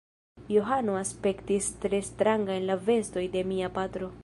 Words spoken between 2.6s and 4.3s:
en la vestoj de mia patro.